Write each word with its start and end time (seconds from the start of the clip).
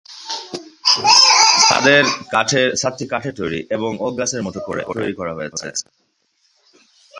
ছাদটি 2.81 3.05
কাঠের 3.11 3.33
তৈরি 3.39 3.59
এবং 3.75 3.91
ওক 3.99 4.13
গাছের 4.19 4.41
মতো 4.47 4.59
করে 4.67 4.81
তৈরি 4.95 5.13
করা 5.19 5.33
হয়েছে। 5.37 5.67